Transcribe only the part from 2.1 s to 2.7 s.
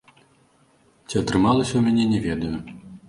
не ведаю.